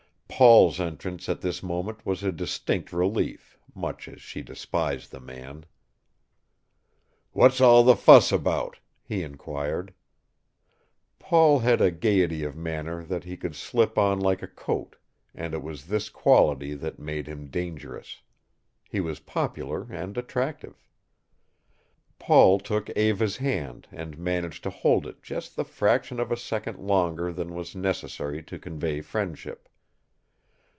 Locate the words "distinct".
2.31-2.91